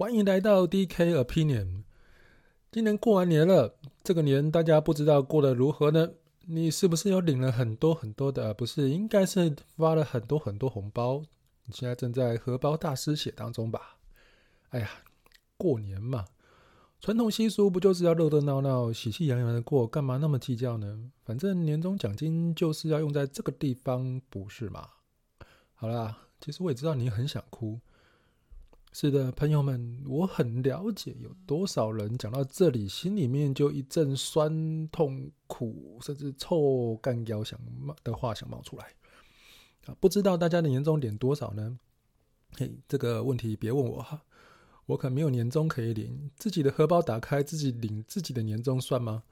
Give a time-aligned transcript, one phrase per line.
[0.00, 1.82] 欢迎来到 DK Opinion。
[2.72, 6.12] 今年过完年了，这个年大家不知道过得如何呢？
[6.46, 8.54] 你是不是有领了很多很多的？
[8.54, 11.22] 不是，应该是发了很多很多红包。
[11.66, 13.98] 你现在正在荷包大失血当中吧？
[14.70, 14.88] 哎呀，
[15.58, 16.24] 过年嘛，
[16.98, 19.86] 传统习俗不就是要热热闹闹、喜气洋洋的过？
[19.86, 21.10] 干嘛那么计较呢？
[21.26, 24.88] 反正年终奖金就是要用在这个地方，不是吗？
[25.74, 27.80] 好啦，其实我也知道你很想哭。
[28.92, 38.86] 是的，朋友们，我很了解有多少人讲到这里，心里面就一阵酸痛苦，甚至臭干譙想冒的话想冒出来
[39.86, 39.94] 啊！
[40.00, 41.78] 不知道大家的年终领多少呢？
[42.56, 44.20] 嘿，这个问题别问我哈，
[44.86, 49.22] 我可没有年终可以领，自己的荷包打开，自己领自己的年终算吗？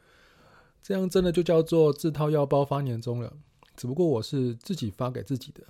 [0.80, 3.36] 这样真的就叫做自掏腰包发年终了，
[3.75, 5.64] 只不过我是自己发给自己的。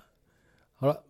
[0.75, 1.05] 好了。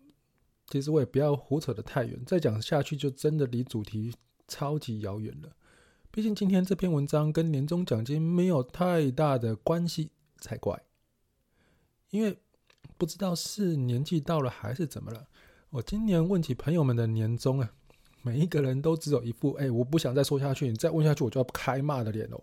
[0.69, 4.13] 其实我也不要胡扯的太远，再讲下去就真的离主题
[4.47, 5.49] 超级遥远了。
[6.11, 10.81] 毕竟今天这篇文章跟年终奖金没有太大的关系才怪。
[12.09, 12.39] 因为
[12.97, 15.27] 不知道是年纪到了还是怎么了，
[15.69, 17.71] 我今年问起朋友们的年终啊，
[18.23, 22.41] 每一个人都只有一副“哎，我不想再说下去，你再问下去我就要开骂的脸哦。”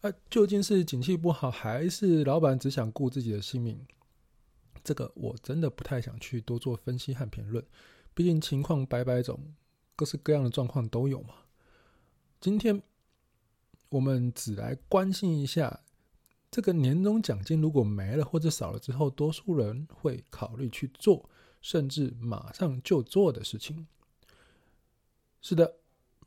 [0.00, 3.78] 啊，究竟是景气不好，还是老板只想顾自己的性命？
[4.88, 7.62] 这个我真的不太想去多做分析和评论，
[8.14, 9.38] 毕竟情况百百种，
[9.94, 11.34] 各式各样的状况都有嘛。
[12.40, 12.82] 今天
[13.90, 15.80] 我们只来关心一下
[16.50, 21.28] 这个年终奖金如果没了或者少了之后，多数人会考虑去做，
[21.60, 23.86] 甚至马上就做的事情。
[25.42, 25.74] 是的，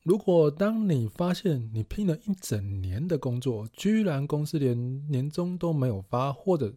[0.04, 6.76] 如果当你发现你拼了一整年的工作，居然公司连年终都没有发，或者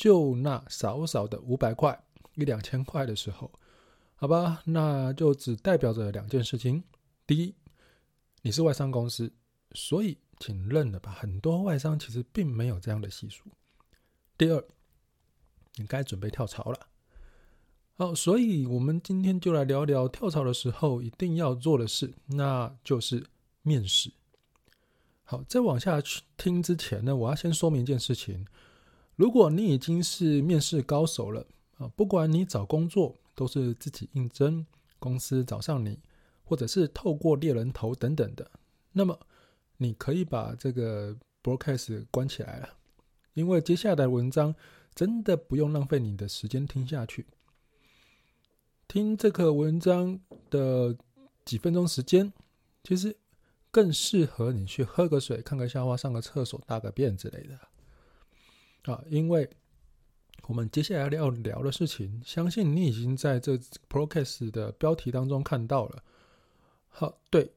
[0.00, 2.02] 就那少少的五百块、
[2.34, 3.52] 一两千块的时候，
[4.14, 6.82] 好吧，那就只代表着两件事情：
[7.26, 7.54] 第一，
[8.40, 9.30] 你是外商公司，
[9.72, 13.42] 所以请认了吧，很多外商其实并没有这样的习俗；
[14.38, 14.64] 第二，
[15.74, 16.86] 你该准备跳槽了。
[17.98, 23.26] 好，所以我们今天就来聊聊跳槽的时候一定要做的事，那就是
[23.60, 24.10] 面试。
[25.24, 28.46] 好，在往下去听之前呢，我要先说明一件事情。
[29.20, 34.64] 如果你已经是面试高手了啊，不管你找工作都是自己应征，
[34.98, 35.98] 公司找上你，
[36.42, 38.50] 或者是透过猎人头等等的，
[38.92, 39.20] 那么
[39.76, 42.70] 你可以把这个 broadcast 关起来了，
[43.34, 44.54] 因为接下来的文章
[44.94, 47.26] 真的不用浪费你的时间听下去。
[48.88, 50.96] 听这个文章的
[51.44, 52.32] 几分钟时间，
[52.82, 53.14] 其实
[53.70, 57.60] 更适合你去喝个水、看个笑话、上个厕所、大个便之类的。
[58.84, 59.48] 啊，因为
[60.46, 63.58] 我们接下来要聊的事情，相信你已经在这
[63.88, 66.02] podcast 的标题当中看到了。
[66.88, 67.52] 好，对，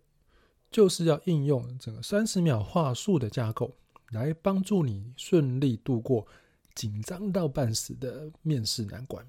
[0.69, 3.75] 就是要应用整个三十秒话术的架构，
[4.12, 6.28] 来帮助你顺利度过
[6.75, 9.25] 紧张到半死的面试难关。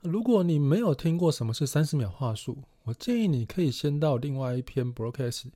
[0.00, 5.46] 如果你没有听过什么是三十秒话术，我建议你可以先到另外一篇 broadcast。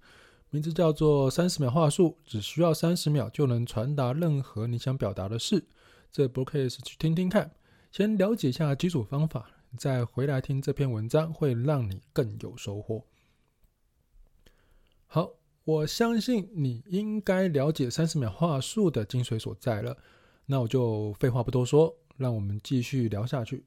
[0.52, 5.64] 名字叫做三十秒话术，只需要三十秒就能传达任何你想表达的事。
[6.10, 7.50] 这不可以是去听听看，
[7.90, 13.02] 先了解一下基础方法，再回来听这篇文章，会让你更有收获。
[15.06, 15.30] 好，
[15.64, 19.96] 我相信你应该了解三十秒话术的精髓所在了。
[20.44, 23.64] 那我就废话不多说，让我们继续聊下去。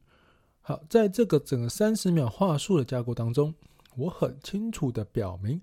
[0.61, 3.55] 好，在这个整个三十秒话术的架构当中，
[3.95, 5.59] 我很清楚的表明。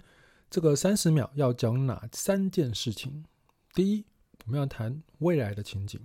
[0.53, 3.25] 这个三十秒要讲哪三件事情？
[3.73, 4.05] 第一，
[4.45, 5.99] 我们要谈未来的情景；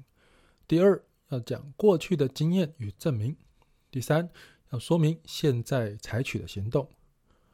[0.66, 3.36] 第二，要讲过去的经验与证明；
[3.92, 4.30] 第三，
[4.72, 6.90] 要说明现在采取的行动。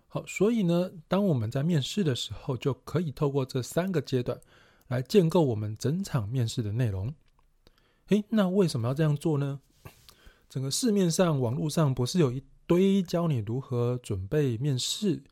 [0.08, 4.40] 好，所以呢，当我们在面试的时候，就可以透过这三个阶段
[4.90, 7.12] 来建构我们整场面试的内容。
[8.10, 9.62] 诶，那为什么要这样做呢？
[10.48, 15.24] 整个市面上、网络上不是有一堆教你如何准备面试？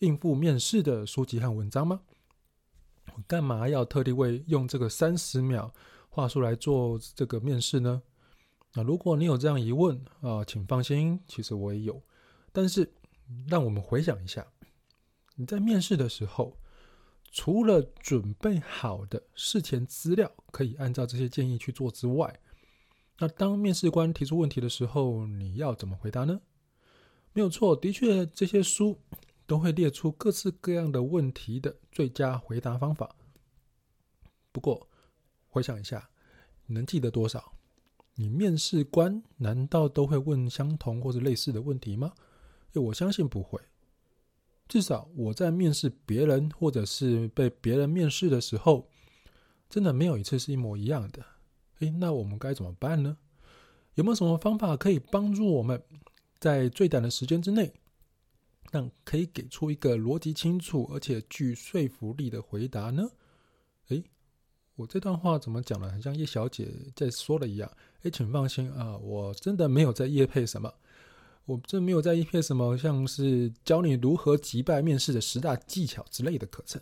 [0.00, 2.00] 应付面试的书籍和文章吗？
[3.14, 5.72] 我干嘛要特地为用这个三十秒
[6.08, 8.02] 话术来做这个面试呢？
[8.72, 12.02] 啊，如果你有这样疑问啊，请放心，其实我也有。
[12.50, 12.90] 但是，
[13.46, 14.46] 让我们回想一下，
[15.36, 16.56] 你在面试的时候，
[17.30, 22.40] 除了准备好的事前资料可以按照这些建议去做之外，
[23.18, 26.40] 那当面试官提出问题的时候，你要怎么回答呢？
[27.34, 28.98] 没有错，的确这些书。
[29.50, 33.16] 都会列出各式各样的问题的最佳回答方法。
[34.52, 34.88] 不过，
[35.48, 36.08] 回想一下，
[36.66, 37.52] 你能记得多少？
[38.14, 42.12] 你面试官难道都会问相同或者类似的问题吗？
[42.74, 43.60] 我相信不会。
[44.68, 48.88] 至少我在面试别人或者是被别人面试的时候，
[49.68, 51.26] 真的没有一次是一模一样的。
[51.80, 53.18] 诶，那我们该怎么办呢？
[53.96, 55.82] 有没有什么方法可以帮助我们
[56.38, 57.74] 在最短的时间之内，
[58.70, 63.10] 但可以给出一个逻辑清楚而且具说服力的回答呢？
[63.88, 64.04] 诶，
[64.76, 67.70] 我这段话怎么讲的，很像叶小姐在说的一样。
[68.02, 70.72] 诶，请放心啊，我真的没有在业配什么。
[71.46, 76.80] 我这没有在一篇什么像是教你如何击败面试的十大技巧之类的课程，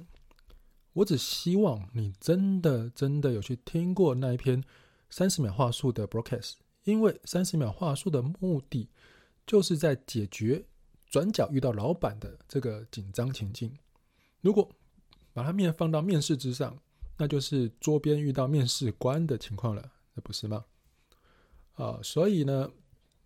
[0.93, 4.63] 我只希望你真的真的有去听过那一篇
[5.09, 6.55] 三十秒话术的 broadcast，
[6.85, 8.91] 因为三十秒话术的目的
[9.47, 10.67] 就是在解决
[11.09, 13.77] 转角遇到老板的这个紧张情境。
[14.41, 14.71] 如果
[15.33, 16.79] 把它面放到面试之上，
[17.17, 20.65] 那就是桌边遇到面试官的情况了，那不是吗？
[21.75, 22.71] 啊，所以呢。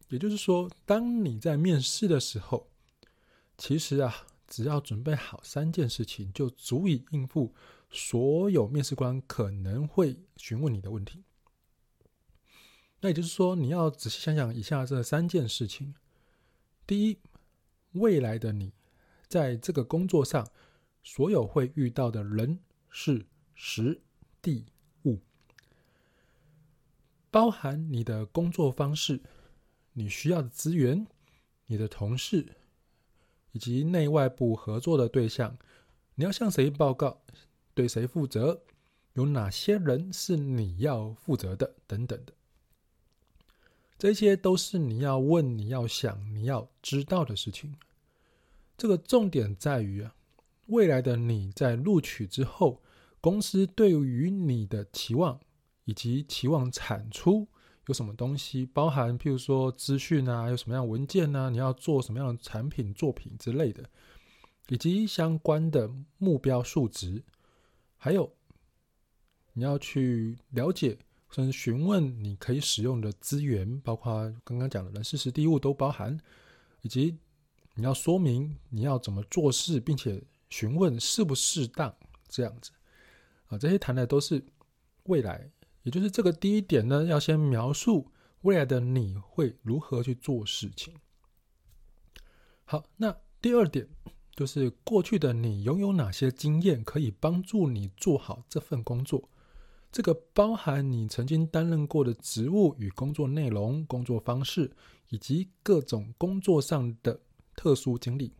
[0.08, 2.68] 也就是说，当你在面试的时候，
[3.56, 7.54] 其实啊，只要准备好三件事情，就足以应付
[7.90, 11.22] 所有面试官可能会询问你的问题。
[13.00, 15.94] 那也就是说，你要仔细想想以下这三件事情：
[16.86, 17.16] 第一，
[17.92, 18.72] 未来的你
[19.28, 20.46] 在这个工作上
[21.02, 22.58] 所有会遇到的人、
[22.88, 24.00] 事、时、
[24.40, 24.66] 地、
[25.04, 25.18] 物，
[27.30, 29.20] 包含你的工作方式。
[29.94, 31.06] 你需要的资源，
[31.66, 32.56] 你的同事，
[33.50, 35.58] 以及内外部合作的对象，
[36.14, 37.22] 你要向谁报告，
[37.74, 38.62] 对谁负责，
[39.12, 42.32] 有哪些人是你要负责的，等等的，
[44.02, 47.72] 这些都是你要问、你要想、你要知道的事情。
[48.76, 50.12] 这个重点在于啊，
[50.66, 52.82] 未来的你在录取之后，
[53.20, 55.38] 公司对于你的期望
[55.84, 57.46] 以及期望产出。
[57.86, 63.88] 有什么东西包含，譬如说资讯啊，有什么样文件啊，你要做什么样的产品作品之类的，
[64.66, 65.88] 以及相关的
[66.18, 67.22] 目标数值，
[67.96, 68.34] 还有
[69.52, 70.98] 你要去了解，
[71.34, 76.18] 甚至询问你可以使用的资源，包括刚刚讲的人事实地物都包含，
[76.82, 77.16] 以及
[77.74, 81.94] 你要说明你要怎么做事，并且询问适不适当
[82.28, 82.70] 这样子
[83.46, 84.44] 啊，这些谈的都是
[85.04, 85.50] 未来。
[85.84, 88.06] 也就是这个第一点呢，要先描述
[88.42, 90.94] 未来的你会如何去做事情。
[92.64, 93.88] 好，那第二点
[94.36, 99.28] 就是过去的你拥有哪些经验可以帮助你做好这份工作？
[99.92, 104.72] 这个包含你曾经担任过的职务与工作内容、工作方式，
[105.10, 107.20] 以及各种工作上的
[107.54, 108.32] 特殊经历。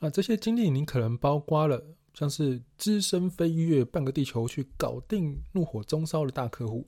[0.00, 1.94] 啊，这些经历你可能包括了。
[2.12, 6.84] 像是只身飞越半个地球去搞定怒火中烧的大客户，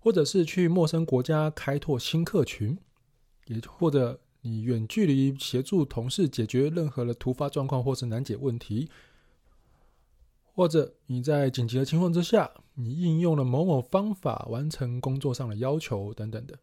[0.00, 2.76] 或者是去陌生国家开拓新客群，
[3.46, 8.90] 也或者你远距离协助同事解决任何的突发状况或是难解问题，
[10.54, 16.58] 或者你在紧急的情况之下，你应用了某某方法完成工作上的要求等等的。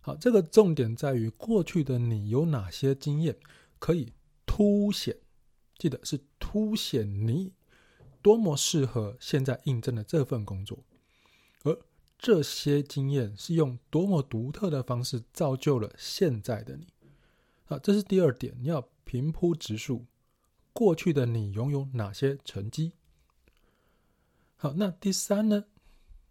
[0.00, 3.36] 好，这个重点在于过去的你有哪些经验
[3.78, 4.12] 可以
[4.46, 5.16] 凸显。
[5.76, 7.52] 记得是凸显你
[8.20, 10.78] 多么适合现在应征的这份工作，
[11.62, 11.78] 而
[12.18, 16.88] 这些经验是用多么独特的方式造就了现在的你。
[17.66, 20.04] 啊，这是第二点，你要平铺直述
[20.78, 22.92] 过去的你拥有哪些成绩。
[24.54, 25.64] 好，那第三呢？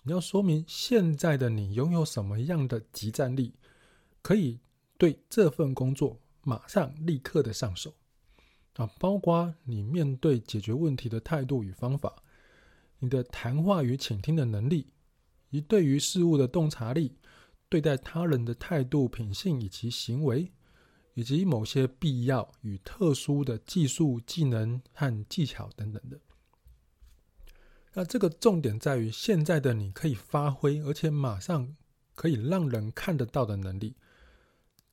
[0.03, 3.53] 你要说明现在的你拥有什么样的即战力，
[4.21, 4.61] 可以
[4.97, 7.93] 对这份工作马上立刻的上手。
[8.75, 12.15] 啊，包括你面对解决问题的态度与方法，
[12.99, 14.87] 你的谈话与倾听的能力，
[15.49, 17.17] 以及对于事物的洞察力，
[17.67, 20.49] 对待他人的态度、品性以及行为，
[21.17, 26.19] 以及某些必要与特殊的技术、技能和技巧等等的。
[27.93, 31.75] 那这个重点在于，现在的你可以发挥，而且马上
[32.13, 33.95] 可以让人看得到的能力。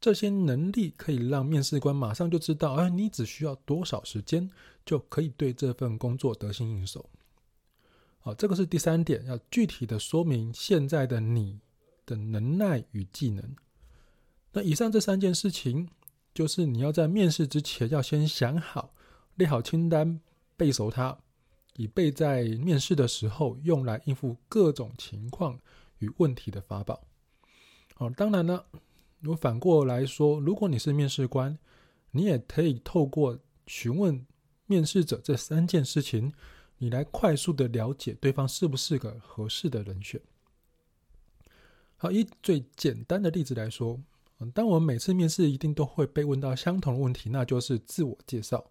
[0.01, 4.51] 这些能力可以让面试官马上就知道，哎，你只需要多少时间
[4.87, 7.11] 就可以对这份工作得心应手。
[8.21, 11.61] 好，这个是第三点，要具体的说明现在的你
[12.07, 13.55] 的能耐与技能。
[14.53, 15.87] 那以上这三件事情，
[16.35, 18.93] 就是你要在面试之前要先想好，
[19.37, 20.21] 列好清单，
[20.57, 21.17] 背熟它，
[21.77, 25.61] 以备在面试的时候用来应付各种情况
[25.99, 27.05] 与问题的法宝。
[27.95, 28.65] 好，当然呢。
[29.27, 31.59] 我反过来说，如果你是面试官，
[32.11, 34.27] 你也可以透过询问
[34.67, 36.31] 面试者这三件事情，
[36.77, 40.21] 你来快速的了解对方是不是个合适的人选。
[41.97, 43.99] 好，以最简单的例子来说，
[44.53, 48.65] 但我们每次面试一定都会被问到相同的问题，那就是自我介绍。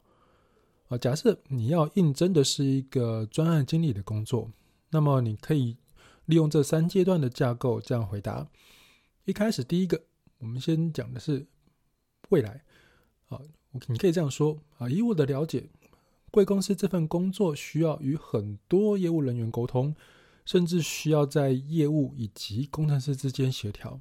[0.89, 4.51] 啊，假设你要应征的是一个专案经理的工作，
[4.91, 5.77] 那么你可以
[6.25, 8.47] 利用这三阶段的架构这样回答。
[9.25, 10.03] 一开始第一个，
[10.39, 11.47] 我们先讲的是
[12.29, 12.61] 未来。
[13.29, 13.39] 啊，
[13.87, 15.69] 你可以这样说啊，以我的了解，
[16.29, 19.95] 贵公司这份工作需要与很多业务人员沟通，
[20.45, 23.99] 甚至需要在业务以及工程师之间协调。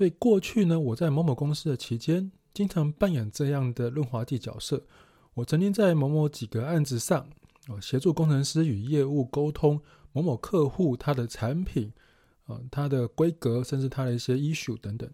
[0.00, 4.86] 所以过去呢，我在某某公司的期间，经常扮演这样的润滑剂角色。
[5.34, 7.28] 我曾经在某某几个案子上，
[7.68, 9.78] 哦，协助工程师与业务沟通
[10.12, 11.92] 某某客户他的产品，
[12.46, 15.12] 啊，他的规格，甚至他的一些 issue 等等。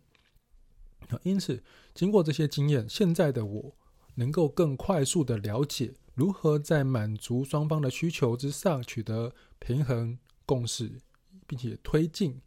[1.25, 1.61] 因此，
[1.93, 3.77] 经过这些经验，现在的我
[4.15, 11.01] 能够更快速的了解如何在满足双方的需求之上取得平衡共识，
[11.45, 12.41] 并且推进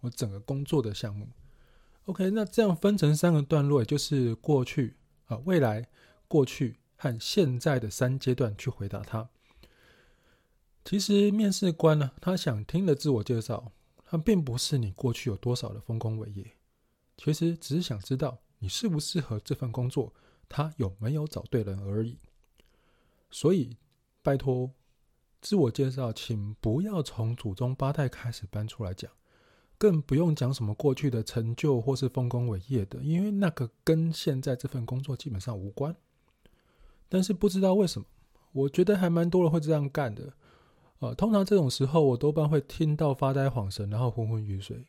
[0.00, 1.28] 我整个工作的项目。
[2.06, 5.88] OK，那这样分成三个段落，也就是过去啊、未来、
[6.26, 9.30] 过去和现在的三阶段去回答他。
[10.84, 13.70] 其实面试官呢，他想听的自我介绍，
[14.04, 16.56] 他并不是你过去有多少的丰功伟业，
[17.16, 20.12] 其实只是想知道你适不适合这份工作，
[20.48, 22.18] 他有没有找对人而已。
[23.30, 23.76] 所以，
[24.22, 24.72] 拜托，
[25.40, 29.08] 自我介绍，请不要从祖宗八代开始搬出来讲。
[29.82, 35.96] 更不用讲什么过去的成就或是丰功伟业的，因为那个跟现在这份工作基本上无关。
[37.08, 38.06] 但是不知道为什么，
[38.52, 40.34] 我觉得还蛮多人会这样干的。
[41.00, 44.86] 呃，通常这种时候，我多半会听到发呆恍神，然后昏昏欲睡。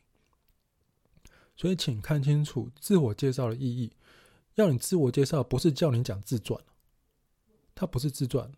[1.56, 3.90] 所以，请看清楚自我介绍的意义。
[4.54, 6.62] 要你自我介绍，不是叫你讲自传，
[7.74, 8.52] 它不是自传，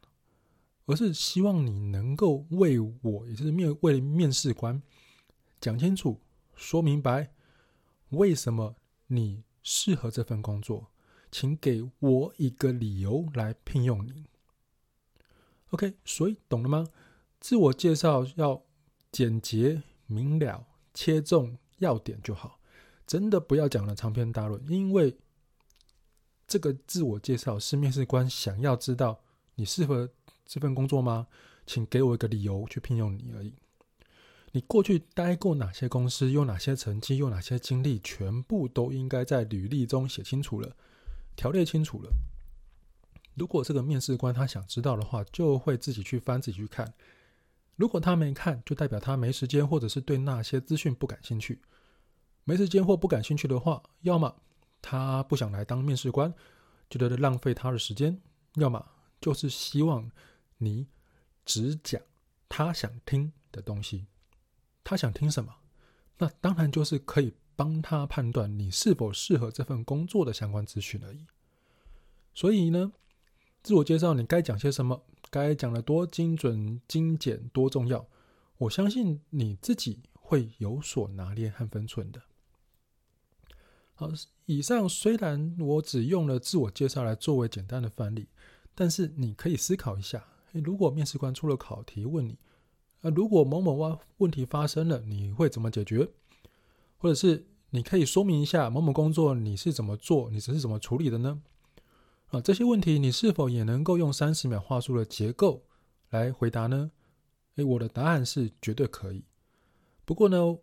[0.85, 4.83] 而是希望你能够为我，也就是面为面试官
[5.59, 6.21] 讲清楚。
[6.57, 7.33] 说明白
[8.09, 8.75] 为什么
[9.07, 10.91] 你适合这份工作，
[11.31, 14.27] 请给我一个理由来聘用你。
[15.71, 16.89] OK，所以懂了吗？
[17.39, 18.63] 自我介绍要
[19.13, 22.59] 简洁明了，切中要点就好。
[23.07, 25.17] 真的不要讲了长篇大论，因为
[26.47, 29.21] 这个自我介绍是面试官想要知道
[29.57, 30.09] 你适合
[30.45, 31.27] 这份工作吗？
[31.67, 33.53] 请给我一个理由去聘用你而已。
[34.57, 40.75] 你过去待过哪些公司，有哪些成绩，有哪些经历，全部都应该在履历中写清楚了，
[41.37, 42.11] 条列清楚了。
[43.35, 46.91] 如果这个面试官他想知道的话，就会自己去翻，自己去看。
[47.75, 51.61] 如果他没看，就代表他没时间，或者是对那些资讯不感兴趣。
[52.45, 54.35] 没时间或不感兴趣的话，要么
[54.81, 56.33] 他不想来当面试官，
[56.89, 58.17] 觉得浪费他的时间；
[58.55, 58.83] 要么
[59.21, 60.11] 就是希望
[60.57, 60.87] 你
[61.45, 62.01] 只讲
[62.49, 64.07] 他想听的东西。
[64.89, 65.53] 他想听什么？
[66.19, 71.27] 那当然就是可以帮他判断你是否适合这份工作的相关资讯而已。
[72.33, 72.93] 所以呢，
[73.65, 78.07] 自我介绍你该讲些什么，该讲的多精准、精简、多重要，
[78.59, 82.23] 我相信你自己会有所拿捏和分寸的。
[83.95, 84.09] 好，
[84.45, 88.29] 以上虽然我只用了自我介绍来作为简单的范例，
[88.77, 92.39] 但是你可以思考一下：如果面试官出了考题问你，
[93.07, 96.09] 那如果某某问问题发生了，你会怎么解决？
[96.99, 101.41] 或者是你可以说明一下某某工作你是怎么做，你只是怎么处理的呢？
[102.31, 105.63] 啊，这些问题你是否也能够用三十秒话术的结构
[106.11, 106.91] 来回答呢？
[107.55, 109.23] 诶，我的答案是绝对可以。
[110.05, 110.59] 不过呢，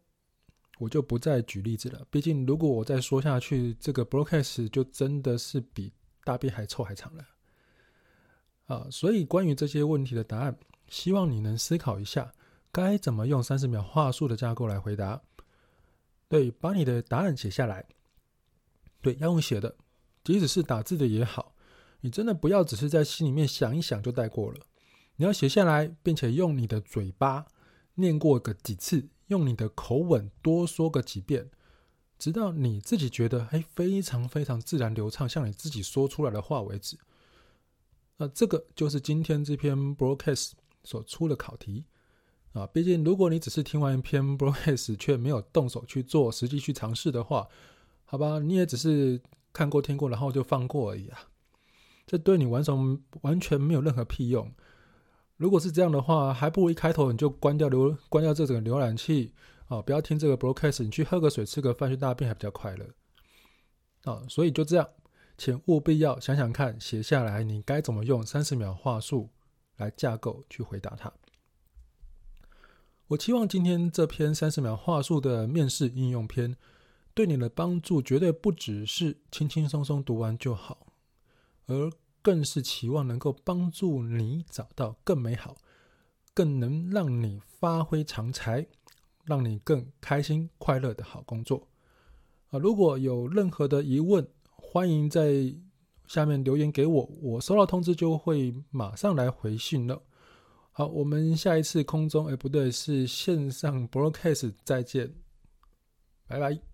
[0.79, 2.05] 我就不再举例子了。
[2.09, 5.93] 毕竟如果我再说下去，这个 broadcast 就真的是比
[6.25, 7.25] 大便还臭还长了。
[8.65, 10.57] 啊，所以关于这些问题的答案。
[10.87, 12.33] 希望你能思考一下，
[12.71, 15.21] 该怎么用三十秒话术的架构来回答。
[16.27, 17.85] 对，把你的答案写下来。
[19.01, 19.75] 对，要用写的，
[20.23, 21.53] 即使是打字的也好。
[22.01, 24.59] 你真的不要只是在心里面想一想就带过了。
[25.15, 27.45] 你要写下来，并且用你的嘴巴
[27.95, 31.49] 念过个几次，用你的口吻多说个几遍，
[32.17, 36.97] 直到你自己觉得哎，非常非常自然流畅，像你自己说出来的话为止。
[38.17, 40.51] 那这个就是今天这篇 broadcast
[40.83, 41.85] 所出的考题
[42.53, 47.47] 啊，毕竟如果你只是听完一篇 broadcast 却没有动手去做，实际去尝试的话，
[48.05, 49.19] 好吧，你也只是
[49.51, 51.19] 看过听过，然后就放过而已啊，
[52.05, 54.51] 这对你完全完全没有任何屁用。
[55.37, 59.33] 如果是这样的话，还不如一开头你就关掉浏关掉这整个浏览器
[59.67, 62.85] 啊，不要听这个 broadcast，你去喝个水、吃个饭、去大便还比较快乐
[64.03, 64.21] 啊。
[64.29, 64.87] 所以就这样，
[65.37, 69.29] 请务必要想想看，写下来你该怎么用三十秒话术。
[69.83, 71.11] 来架构去回答他。
[73.07, 76.55] 我期望今天这篇三十秒话术的面试应用篇，
[77.13, 80.87] 对你的帮助绝对不只是轻轻松松读完就好，
[81.67, 85.57] 而更是期望能够帮助你找到更美好、
[86.33, 88.65] 更能让你发挥长才、
[89.25, 91.67] 让你更开心快乐的好工作。
[92.49, 94.25] 啊，如果有任何的疑问，
[94.55, 95.53] 欢迎在
[96.13, 99.99] 下面留言给我，我收到通知就会马上来回信了。
[100.71, 105.11] 好，我们下一次空中，哎，不对，是线上 broadcast 再见，
[106.27, 106.72] 拜拜。